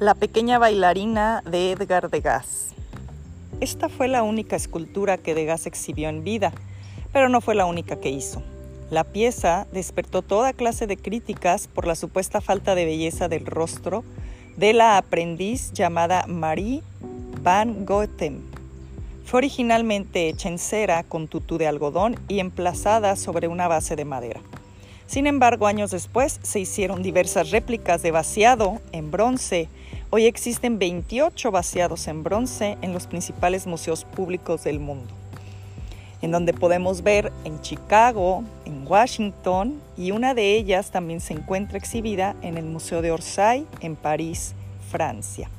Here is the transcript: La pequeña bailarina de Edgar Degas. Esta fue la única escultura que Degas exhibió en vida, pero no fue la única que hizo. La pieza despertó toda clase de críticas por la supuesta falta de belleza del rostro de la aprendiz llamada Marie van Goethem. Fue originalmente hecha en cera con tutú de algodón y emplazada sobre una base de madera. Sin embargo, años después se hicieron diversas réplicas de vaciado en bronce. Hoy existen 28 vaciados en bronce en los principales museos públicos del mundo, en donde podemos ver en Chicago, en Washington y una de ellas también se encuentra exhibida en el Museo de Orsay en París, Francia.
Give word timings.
La 0.00 0.14
pequeña 0.14 0.58
bailarina 0.58 1.40
de 1.46 1.70
Edgar 1.70 2.10
Degas. 2.10 2.70
Esta 3.60 3.88
fue 3.88 4.08
la 4.08 4.24
única 4.24 4.56
escultura 4.56 5.18
que 5.18 5.36
Degas 5.36 5.66
exhibió 5.66 6.08
en 6.08 6.24
vida, 6.24 6.52
pero 7.12 7.28
no 7.28 7.40
fue 7.40 7.54
la 7.54 7.64
única 7.64 8.00
que 8.00 8.08
hizo. 8.08 8.42
La 8.90 9.04
pieza 9.04 9.68
despertó 9.72 10.22
toda 10.22 10.52
clase 10.52 10.88
de 10.88 10.96
críticas 10.96 11.68
por 11.68 11.86
la 11.86 11.94
supuesta 11.94 12.40
falta 12.40 12.74
de 12.74 12.86
belleza 12.86 13.28
del 13.28 13.46
rostro 13.46 14.02
de 14.56 14.72
la 14.72 14.98
aprendiz 14.98 15.72
llamada 15.72 16.26
Marie 16.26 16.82
van 17.44 17.86
Goethem. 17.86 18.40
Fue 19.24 19.38
originalmente 19.38 20.28
hecha 20.28 20.48
en 20.48 20.58
cera 20.58 21.04
con 21.04 21.28
tutú 21.28 21.56
de 21.56 21.68
algodón 21.68 22.16
y 22.26 22.40
emplazada 22.40 23.14
sobre 23.14 23.46
una 23.46 23.68
base 23.68 23.94
de 23.94 24.04
madera. 24.04 24.40
Sin 25.06 25.26
embargo, 25.26 25.66
años 25.66 25.90
después 25.90 26.40
se 26.42 26.60
hicieron 26.60 27.02
diversas 27.02 27.50
réplicas 27.50 28.02
de 28.02 28.10
vaciado 28.10 28.80
en 28.92 29.10
bronce. 29.10 29.68
Hoy 30.10 30.24
existen 30.24 30.78
28 30.78 31.50
vaciados 31.50 32.08
en 32.08 32.22
bronce 32.22 32.78
en 32.80 32.92
los 32.92 33.06
principales 33.06 33.66
museos 33.66 34.04
públicos 34.04 34.64
del 34.64 34.80
mundo, 34.80 35.12
en 36.22 36.30
donde 36.30 36.54
podemos 36.54 37.02
ver 37.02 37.32
en 37.44 37.60
Chicago, 37.60 38.44
en 38.64 38.86
Washington 38.86 39.80
y 39.96 40.10
una 40.10 40.34
de 40.34 40.56
ellas 40.56 40.90
también 40.90 41.20
se 41.20 41.34
encuentra 41.34 41.76
exhibida 41.76 42.34
en 42.42 42.56
el 42.56 42.64
Museo 42.64 43.02
de 43.02 43.10
Orsay 43.10 43.66
en 43.80 43.96
París, 43.96 44.54
Francia. 44.90 45.50